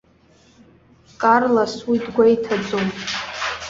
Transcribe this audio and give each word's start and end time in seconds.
Карлос 1.21 1.73
уи 1.89 1.97
дгәеиҭаӡом. 2.03 2.87